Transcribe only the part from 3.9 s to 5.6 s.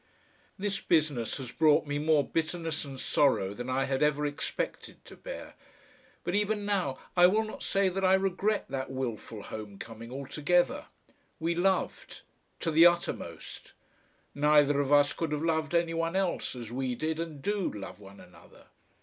ever expected to bear,